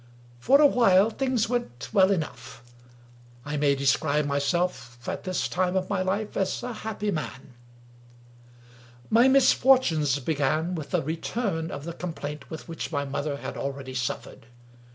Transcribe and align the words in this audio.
For 0.39 0.59
a 0.59 0.65
while 0.65 1.11
things 1.11 1.47
went 1.47 1.89
well 1.93 2.09
enough. 2.11 2.63
I 3.45 3.55
may 3.55 3.75
describe 3.75 4.25
myself 4.25 4.97
at 5.07 5.25
this 5.25 5.47
time 5.47 5.75
of 5.75 5.91
my 5.91 6.01
life 6.01 6.35
as 6.35 6.63
a 6.63 6.73
happy 6.73 7.11
man. 7.11 7.53
My 9.11 9.27
misfortunes 9.27 10.17
began 10.17 10.73
with 10.73 10.91
a 10.95 11.03
return 11.03 11.69
of 11.69 11.83
the 11.83 11.93
complaint 11.93 12.49
with 12.49 12.67
which 12.67 12.91
my 12.91 13.05
mother 13.05 13.37
had 13.37 13.55
already 13.55 13.93
suffered. 13.93 14.47